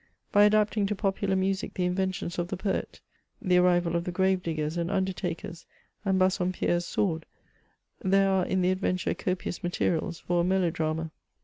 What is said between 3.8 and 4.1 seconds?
of